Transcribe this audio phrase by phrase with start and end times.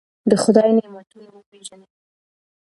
[0.29, 1.89] د خدای نعمتونه وپېژنئ.